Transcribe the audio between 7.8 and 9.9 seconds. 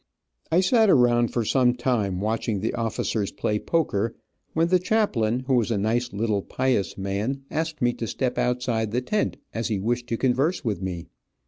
me to step outside the tent, as he